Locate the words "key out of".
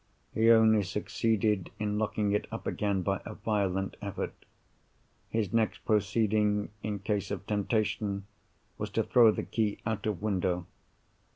9.43-10.19